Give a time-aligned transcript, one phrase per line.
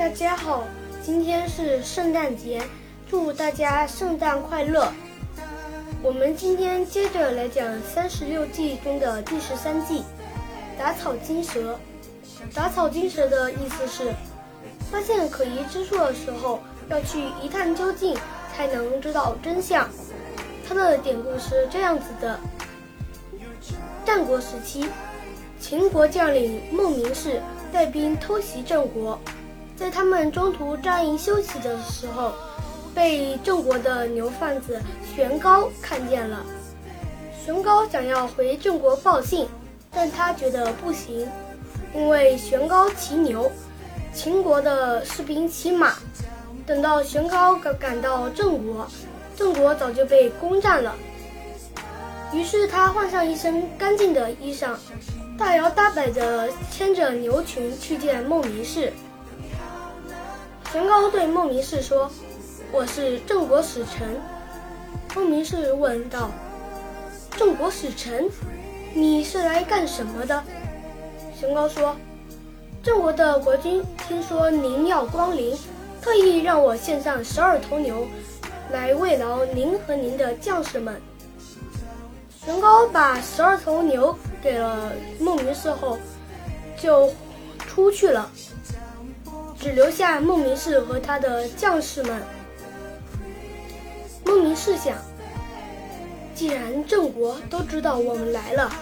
[0.00, 0.64] 大家好，
[1.02, 2.62] 今天是圣诞节，
[3.06, 4.90] 祝大家圣诞快乐。
[6.02, 10.02] 我们今天接着来讲三十六计中的第十三计——
[10.78, 11.78] 打草惊蛇。
[12.54, 14.10] 打草惊蛇的意思是，
[14.90, 18.16] 发现可疑之处的时候，要去一探究竟，
[18.56, 19.86] 才能知道真相。
[20.66, 22.40] 它的典故是这样子的：
[24.06, 24.86] 战国时期，
[25.60, 29.20] 秦国将领孟明视带兵偷袭郑国，
[29.80, 32.34] 在他们中途扎营休息的时候，
[32.94, 34.78] 被郑国的牛贩子
[35.16, 36.44] 玄高看见了。
[37.42, 39.48] 玄高想要回郑国报信，
[39.90, 41.26] 但他觉得不行，
[41.94, 43.50] 因为玄高骑牛，
[44.12, 45.94] 秦国的士兵骑马。
[46.66, 48.86] 等到玄高赶赶到郑国。
[49.34, 50.94] 郑国早就被攻占了，
[52.34, 54.74] 于是他换上一身干净的衣裳，
[55.38, 58.92] 大摇大摆地牵着牛群去见孟明视。
[60.72, 62.08] 玄高对孟明视说
[62.70, 64.20] ：“我是郑国使臣。”
[65.16, 66.30] 孟明视问道
[67.36, 68.30] ：“郑国使臣，
[68.94, 70.44] 你是来干什么的？”
[71.34, 71.96] 玄高说
[72.84, 75.58] ：“郑国的国君听说您要光临，
[76.00, 78.06] 特意让我献上十二头牛。”
[78.70, 81.02] 来慰劳您和您的将士们。
[82.44, 85.98] 玄高把十二头牛给了孟明视后，
[86.80, 87.12] 就
[87.66, 88.30] 出去了，
[89.60, 92.22] 只留下孟明视和他的将士们。
[94.24, 94.96] 孟明视想，
[96.34, 98.72] 既然郑国都知道我们来了，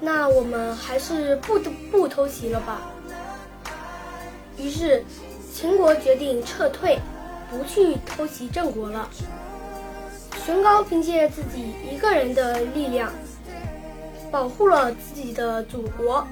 [0.00, 1.58] 那我们还是不
[1.90, 2.82] 不偷袭了吧。
[4.58, 5.04] 于是，
[5.54, 6.98] 秦国决定撤退。
[7.52, 9.10] 不去偷袭郑国了。
[10.46, 13.12] 玄高凭借自己一个人的力量，
[14.30, 16.24] 保护了自己的祖国。